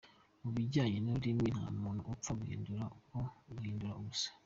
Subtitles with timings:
[0.43, 4.27] Mu bijyanye n’ururimi, nta muntu upfa guhindura byo guhindura gusa.